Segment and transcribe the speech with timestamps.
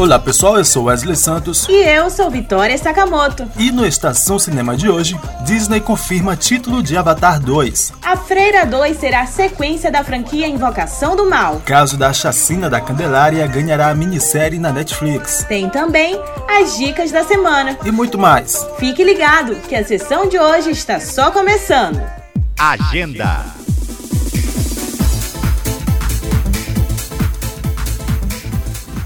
[0.00, 3.46] Olá pessoal, eu sou Wesley Santos E eu sou Vitória Sakamoto.
[3.58, 5.14] e no Estação Cinema de hoje,
[5.44, 7.92] Disney confirma título de Avatar 2.
[8.02, 11.60] A Freira 2 será a sequência da franquia Invocação do Mal.
[11.66, 15.44] Caso da chacina da Candelária ganhará a minissérie na Netflix.
[15.46, 17.76] Tem também as dicas da semana.
[17.84, 18.66] E muito mais.
[18.78, 22.00] Fique ligado que a sessão de hoje está só começando.
[22.58, 23.44] Agenda.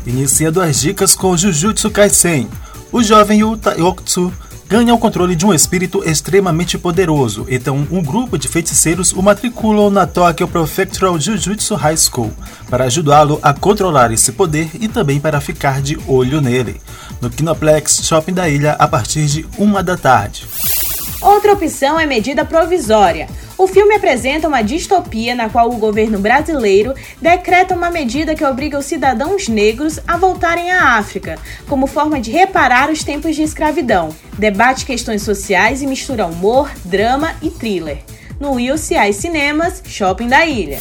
[0.07, 2.49] Iniciando as dicas com Jujutsu Kaisen.
[2.93, 4.33] O jovem Yuta Yokutsu
[4.69, 9.91] ganha o controle de um espírito extremamente poderoso, então um grupo de feiticeiros o matriculam
[9.91, 12.33] na Tokyo Prefectural Jujutsu High School
[12.69, 16.80] para ajudá-lo a controlar esse poder e também para ficar de olho nele.
[17.21, 20.46] No Kinoplex Shopping da ilha a partir de uma da tarde.
[21.21, 23.29] Outra opção é medida provisória.
[23.57, 28.79] O filme apresenta uma distopia na qual o governo brasileiro decreta uma medida que obriga
[28.79, 31.38] os cidadãos negros a voltarem à África,
[31.69, 34.09] como forma de reparar os tempos de escravidão.
[34.37, 37.99] Debate questões sociais e mistura humor, drama e thriller.
[38.41, 40.80] No UCI Cinemas, Shopping da Ilha.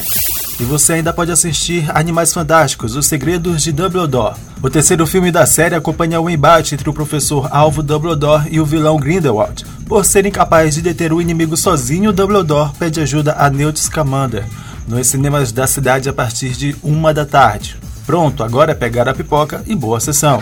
[0.58, 4.36] E você ainda pode assistir Animais Fantásticos, Os Segredos de Dumbledore.
[4.62, 8.64] O terceiro filme da série acompanha o embate entre o professor Alvo Dumbledore e o
[8.64, 9.66] vilão Grindelwald.
[9.86, 14.46] Por ser incapaz de deter o inimigo sozinho, Dumbledore pede ajuda a Newt Scamander,
[14.86, 17.76] nos cinemas da cidade a partir de uma da tarde.
[18.06, 20.40] Pronto, agora é pegar a pipoca e boa sessão.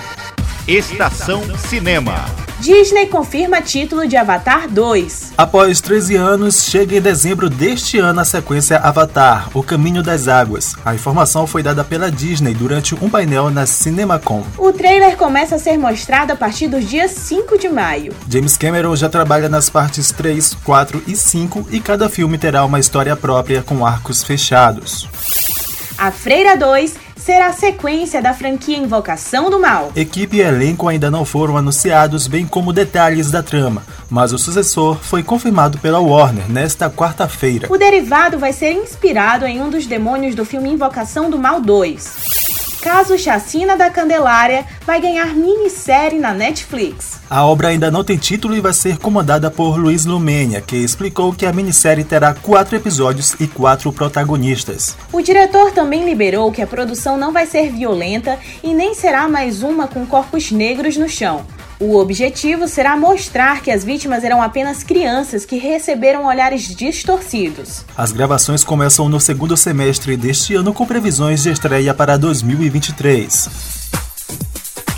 [0.68, 2.27] Estação Cinema.
[2.62, 5.32] Disney confirma título de Avatar 2.
[5.36, 10.77] Após 13 anos, chega em dezembro deste ano a sequência Avatar, O Caminho das Águas.
[10.84, 14.46] A informação foi dada pela Disney durante um painel na CinemaCon.
[14.56, 18.14] O trailer começa a ser mostrado a partir do dia 5 de maio.
[18.28, 22.79] James Cameron já trabalha nas partes 3, 4 e 5 e cada filme terá uma
[22.79, 25.08] história própria com arcos fechados.
[25.98, 26.94] A Freira 2
[27.24, 29.92] será a sequência da franquia Invocação do Mal.
[29.94, 34.98] Equipe e elenco ainda não foram anunciados, bem como detalhes da trama, mas o sucessor
[35.00, 37.68] foi confirmado pela Warner nesta quarta-feira.
[37.70, 42.80] O derivado vai ser inspirado em um dos demônios do filme Invocação do Mal 2.
[42.82, 47.11] Caso Chacina da Candelária vai ganhar minissérie na Netflix.
[47.32, 51.32] A obra ainda não tem título e vai ser comandada por Luiz Lumenia, que explicou
[51.32, 54.94] que a minissérie terá quatro episódios e quatro protagonistas.
[55.10, 59.62] O diretor também liberou que a produção não vai ser violenta e nem será mais
[59.62, 61.46] uma com corpos negros no chão.
[61.80, 67.82] O objetivo será mostrar que as vítimas eram apenas crianças que receberam olhares distorcidos.
[67.96, 73.81] As gravações começam no segundo semestre deste ano com previsões de estreia para 2023.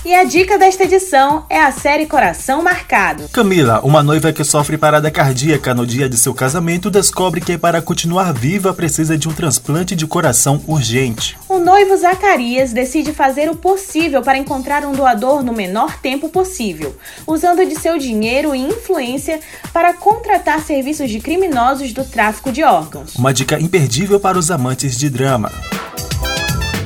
[0.05, 3.27] E a dica desta edição é a série Coração Marcado.
[3.31, 7.81] Camila, uma noiva que sofre parada cardíaca no dia de seu casamento, descobre que para
[7.81, 11.39] continuar viva precisa de um transplante de coração urgente.
[11.49, 16.95] O noivo Zacarias decide fazer o possível para encontrar um doador no menor tempo possível,
[17.27, 19.41] usando de seu dinheiro e influência
[19.73, 23.15] para contratar serviços de criminosos do tráfico de órgãos.
[23.15, 25.51] Uma dica imperdível para os amantes de drama.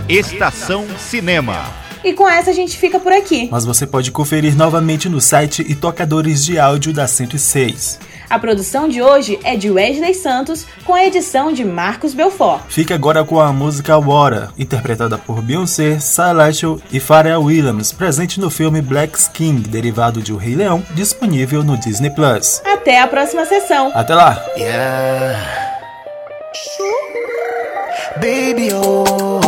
[0.08, 1.87] Estação Cinema.
[2.04, 3.48] E com essa a gente fica por aqui.
[3.50, 7.98] Mas você pode conferir novamente no site e tocadores de áudio da 106.
[8.30, 12.62] A produção de hoje é de Wesley Santos, com a edição de Marcos Belfort.
[12.68, 18.50] Fique agora com a música Water, interpretada por Beyoncé, Salachel e Pharrell Williams, presente no
[18.50, 22.60] filme Black King, derivado de O Rei Leão, disponível no Disney Plus.
[22.66, 23.90] Até a próxima sessão.
[23.94, 24.44] Até lá!
[24.56, 25.68] Yeah.
[28.20, 29.47] Baby, oh,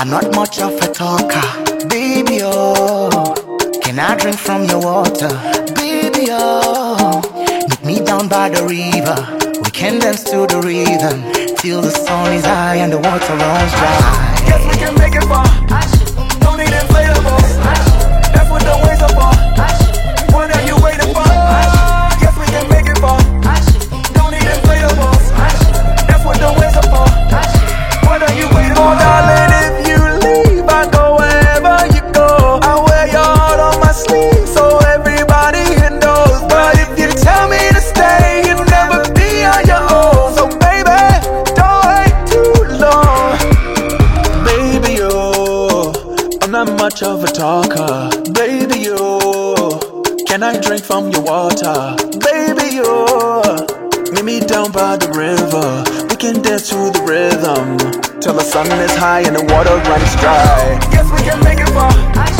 [0.00, 1.86] I'm not much of a talker.
[1.86, 3.34] Baby, oh,
[3.82, 5.28] can I drink from your water?
[5.74, 7.20] Baby, oh,
[7.84, 9.60] meet me down by the river.
[9.62, 11.20] We can dance to the rhythm
[11.56, 14.42] till the sun is high and the water runs dry.
[14.46, 15.59] Guess we can make it far.
[46.64, 48.10] not much of a talker.
[48.32, 48.96] Baby, you.
[50.26, 51.96] Can I drink from your water?
[52.28, 54.12] Baby, you.
[54.12, 55.68] Meet me down by the river.
[56.10, 58.20] We can dance to the rhythm.
[58.20, 60.78] Till the sun is high and the water runs dry.
[60.92, 62.39] Yes, we can make it far.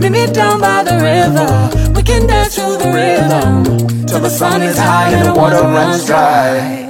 [0.00, 1.92] meet me down by the river.
[1.94, 6.06] We can dance to the rhythm till the sun is high and the water runs
[6.06, 6.83] dry.